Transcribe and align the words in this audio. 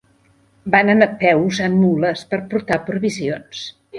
Van 0.75 0.89
anar 0.93 1.07
a 1.09 1.13
peu 1.19 1.43
usant 1.49 1.77
mules 1.83 2.25
per 2.33 2.39
portar 2.55 2.81
provisions. 2.91 3.63